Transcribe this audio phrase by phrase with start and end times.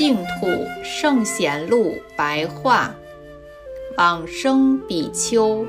[0.00, 0.46] 净土
[0.82, 2.94] 圣贤录白话，
[3.98, 5.66] 往生比丘，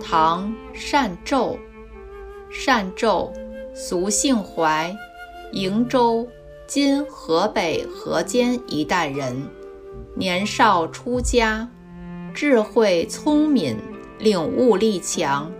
[0.00, 1.58] 唐善咒。
[2.48, 3.32] 善咒，
[3.74, 4.96] 俗姓怀，
[5.52, 6.28] 瀛州
[6.68, 9.48] （今河北河间一带）人，
[10.14, 11.68] 年少出家，
[12.32, 13.76] 智慧聪敏，
[14.20, 15.50] 领悟力强，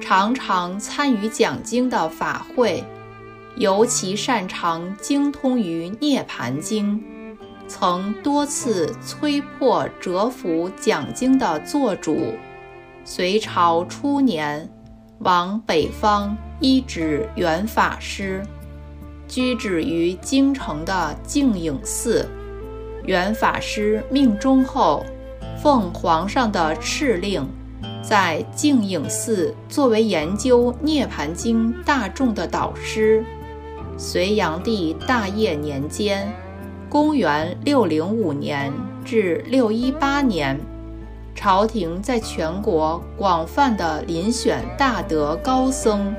[0.00, 2.82] 常常参与讲经的法会，
[3.56, 6.98] 尤其擅长精通于《涅盘经》，
[7.66, 12.34] 曾多次摧破折服讲经的作主。
[13.04, 14.68] 隋朝初年。
[15.20, 18.42] 往北方依止元法师，
[19.26, 22.28] 居止于京城的净影寺。
[23.04, 25.06] 元法师命终后，
[25.62, 27.48] 奉皇上的敕令，
[28.02, 33.24] 在净影寺作为研究《涅盘经》大众的导师。
[33.96, 36.30] 隋炀帝大业年间
[36.94, 38.72] （公元605年
[39.04, 40.60] 至618年）。
[41.34, 46.14] 朝廷在全国广泛地遴选大德高僧，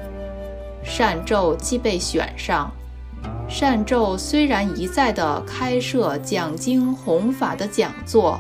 [0.83, 2.69] 善咒即被选上。
[3.47, 8.37] 善咒虽然一再地开设讲经弘法的讲座，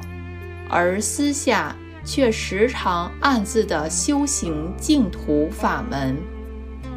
[0.69, 6.17] 而私下却时常暗自地修行净土法门，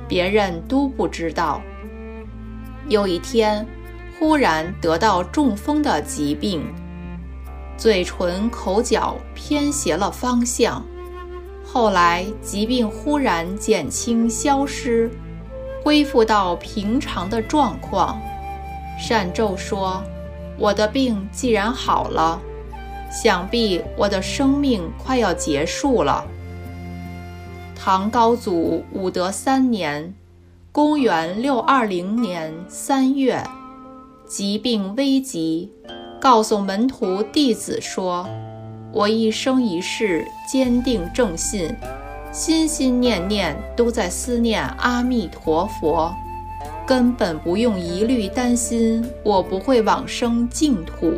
[0.09, 1.63] 别人都不知道。
[2.89, 3.65] 有一天，
[4.19, 6.63] 忽然得到中风的疾病。
[7.77, 10.85] 嘴唇、口角偏斜了方向，
[11.65, 15.09] 后来疾病忽然减轻、消失，
[15.85, 18.21] 恢复到平常的状况。
[18.99, 20.03] 善咒说
[20.59, 22.41] ：“我的病既然好了，
[23.09, 26.27] 想必我的生命快要结束了。”
[27.81, 30.13] 唐高祖武德三年
[30.73, 33.41] （公元620年）三月，
[34.29, 35.73] 疾病危急。
[36.21, 38.29] 告诉门徒弟子说
[38.93, 41.75] ：“我一生一世坚定正信，
[42.33, 46.13] 心心念念都在思念阿弥陀佛，
[46.87, 51.15] 根本不用疑虑担心我不会往生净土。”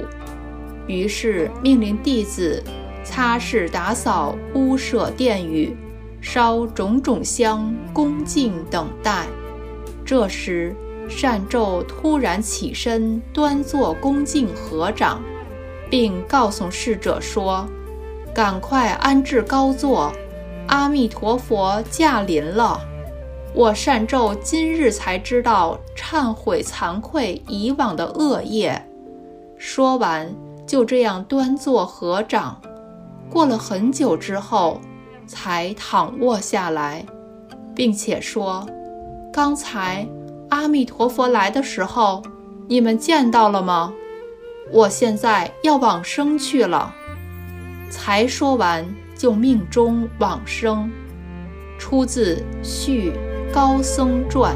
[0.86, 2.62] 于是命令弟子
[3.02, 5.76] 擦拭打扫屋舍殿宇，
[6.20, 9.26] 烧种种香恭敬等待。
[10.04, 10.76] 这时。
[11.10, 15.20] 善咒突然起身，端坐恭敬合掌，
[15.90, 17.66] 并告诉侍者说
[18.32, 20.12] ：“赶快安置高座，
[20.68, 22.80] 阿弥陀佛驾临了。”
[23.52, 28.80] 我善咒今日才知道忏悔惭愧以往的恶业。
[29.58, 30.32] 说完，
[30.64, 32.62] 就这样端坐合掌。
[33.28, 34.80] 过了很久之后，
[35.26, 37.04] 才躺卧下来，
[37.74, 38.64] 并且说
[39.32, 40.06] ：“刚才。”
[40.50, 42.22] 阿弥陀佛来的时候，
[42.68, 43.92] 你们见到了吗？
[44.72, 46.94] 我现在要往生去了。
[47.88, 50.90] 才说完，就命中往生。
[51.78, 53.12] 出自《续
[53.52, 54.54] 高僧传》。